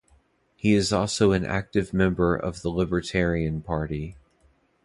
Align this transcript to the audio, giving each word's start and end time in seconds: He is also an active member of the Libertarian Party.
He 0.55 0.73
is 0.73 0.91
also 0.91 1.31
an 1.31 1.45
active 1.45 1.93
member 1.93 2.35
of 2.35 2.63
the 2.63 2.69
Libertarian 2.69 3.61
Party. 3.61 4.15